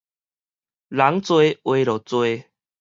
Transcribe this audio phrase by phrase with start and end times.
[0.03, 0.09] 人濟話
[1.85, 2.45] 著濟